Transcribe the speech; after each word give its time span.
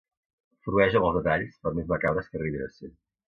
Frueix 0.67 0.95
amb 0.99 1.07
els 1.09 1.17
detalls, 1.19 1.59
per 1.67 1.75
més 1.81 1.93
macabres 1.93 2.31
que 2.33 2.41
arribin 2.41 2.65
a 2.71 2.73
ser. 2.81 2.91